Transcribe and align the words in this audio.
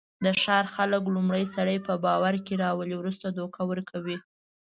د 0.25 0.27
ښار 0.41 0.65
خلک 0.75 1.03
لومړی 1.15 1.43
سړی 1.55 1.77
په 1.87 1.93
باورکې 2.05 2.53
راولي، 2.63 2.95
ورسته 2.97 3.27
دوکه 3.29 3.59
ورکوي. 3.71 4.17